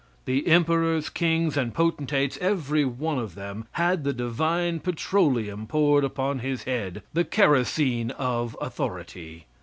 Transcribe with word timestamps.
The 0.25 0.47
emperors, 0.47 1.11
kings 1.11 1.55
and 1.55 1.75
potentates, 1.75 2.35
every 2.41 2.83
one 2.85 3.19
of 3.19 3.35
them, 3.35 3.67
had 3.73 4.03
the 4.03 4.13
divine 4.13 4.79
petroleum 4.79 5.67
poured 5.67 6.03
upon 6.03 6.39
his 6.39 6.63
head, 6.63 7.03
the 7.13 7.23
kerosene 7.23 8.09
of 8.09 8.57
authority. 8.59 9.45